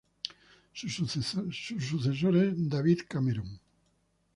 Su 0.73 0.89
sucesor 0.89 2.35
es 2.35 2.67
David 2.69 3.01
Cameron. 3.07 3.59